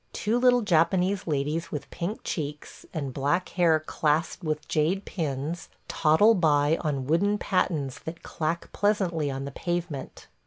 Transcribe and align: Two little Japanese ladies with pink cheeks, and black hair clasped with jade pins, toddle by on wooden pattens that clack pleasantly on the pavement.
Two 0.13 0.39
little 0.39 0.63
Japanese 0.63 1.27
ladies 1.27 1.71
with 1.71 1.87
pink 1.91 2.21
cheeks, 2.23 2.87
and 2.91 3.13
black 3.13 3.49
hair 3.49 3.79
clasped 3.79 4.43
with 4.43 4.67
jade 4.67 5.05
pins, 5.05 5.69
toddle 5.87 6.33
by 6.33 6.75
on 6.81 7.05
wooden 7.05 7.37
pattens 7.37 7.99
that 7.99 8.23
clack 8.23 8.73
pleasantly 8.73 9.29
on 9.29 9.45
the 9.45 9.51
pavement. 9.51 10.25